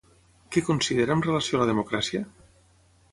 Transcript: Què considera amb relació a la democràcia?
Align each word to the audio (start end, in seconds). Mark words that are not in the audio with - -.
Què 0.55 0.61
considera 0.69 1.13
amb 1.17 1.27
relació 1.29 1.57
a 1.57 1.61
la 1.63 1.67
democràcia? 1.73 2.23